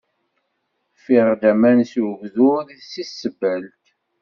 [0.97, 3.83] Ffiɣ-d aman s ugdur si tsebbalt.